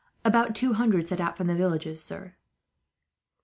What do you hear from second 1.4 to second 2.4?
the villages, sir."